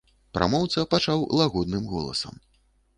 Прамоўца 0.37 0.87
пачаў 0.95 1.25
лагодным 1.43 1.83
голасам. 1.95 2.45